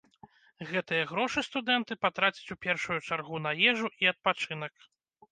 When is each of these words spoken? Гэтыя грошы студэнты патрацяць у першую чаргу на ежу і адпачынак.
Гэтыя 0.69 1.01
грошы 1.09 1.43
студэнты 1.47 1.97
патрацяць 2.05 2.51
у 2.55 2.57
першую 2.67 2.97
чаргу 3.07 3.41
на 3.47 3.51
ежу 3.73 3.87
і 4.05 4.09
адпачынак. 4.13 4.73